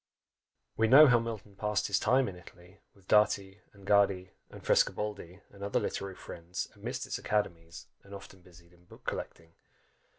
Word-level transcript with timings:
We 0.77 0.87
know 0.87 1.05
how 1.05 1.19
Milton 1.19 1.55
passed 1.55 1.85
his 1.85 1.99
time 1.99 2.27
in 2.27 2.35
Italy, 2.35 2.79
with 2.95 3.07
Dati, 3.07 3.59
and 3.71 3.85
Gaddi, 3.85 4.31
and 4.49 4.63
Frescobaldi, 4.63 5.41
and 5.51 5.63
other 5.63 5.79
literary 5.79 6.15
friends, 6.15 6.67
amidst 6.73 7.05
its 7.05 7.19
academies, 7.19 7.85
and 8.01 8.15
often 8.15 8.41
busied 8.41 8.73
in 8.73 8.85
book 8.85 9.05
collecting. 9.05 9.53